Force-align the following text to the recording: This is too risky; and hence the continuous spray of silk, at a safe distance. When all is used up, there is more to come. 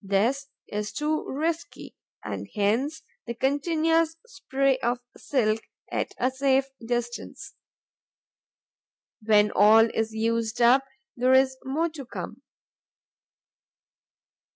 This 0.03 0.47
is 0.67 0.91
too 0.93 1.27
risky; 1.29 1.95
and 2.23 2.49
hence 2.55 3.03
the 3.27 3.35
continuous 3.35 4.15
spray 4.25 4.79
of 4.79 4.97
silk, 5.15 5.61
at 5.91 6.15
a 6.17 6.31
safe 6.31 6.65
distance. 6.83 7.53
When 9.21 9.51
all 9.51 9.91
is 9.91 10.11
used 10.11 10.59
up, 10.59 10.85
there 11.15 11.33
is 11.33 11.55
more 11.63 11.89
to 11.89 12.03
come. 12.03 12.41